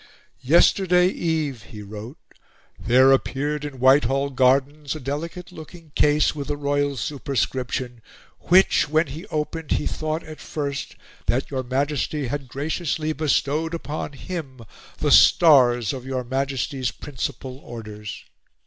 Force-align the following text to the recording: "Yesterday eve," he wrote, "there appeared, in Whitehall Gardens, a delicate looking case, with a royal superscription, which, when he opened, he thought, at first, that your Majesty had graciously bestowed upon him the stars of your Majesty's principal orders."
"Yesterday 0.41 1.09
eve," 1.09 1.61
he 1.61 1.83
wrote, 1.83 2.17
"there 2.79 3.11
appeared, 3.11 3.63
in 3.63 3.77
Whitehall 3.77 4.31
Gardens, 4.31 4.95
a 4.95 4.99
delicate 4.99 5.51
looking 5.51 5.91
case, 5.93 6.33
with 6.33 6.49
a 6.49 6.57
royal 6.57 6.97
superscription, 6.97 8.01
which, 8.39 8.89
when 8.89 9.05
he 9.05 9.27
opened, 9.27 9.73
he 9.73 9.85
thought, 9.85 10.23
at 10.23 10.39
first, 10.39 10.95
that 11.27 11.51
your 11.51 11.61
Majesty 11.61 12.25
had 12.29 12.47
graciously 12.47 13.13
bestowed 13.13 13.75
upon 13.75 14.13
him 14.13 14.61
the 14.97 15.11
stars 15.11 15.93
of 15.93 16.03
your 16.03 16.23
Majesty's 16.23 16.89
principal 16.89 17.59
orders." 17.59 18.23